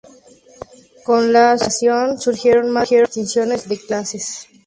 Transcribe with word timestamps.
Con 1.05 1.31
la 1.31 1.59
subyugación 1.59 2.19
surgieron 2.19 2.71
más 2.71 2.89
distinciones 2.89 3.69
de 3.69 3.77
clases. 3.77 4.47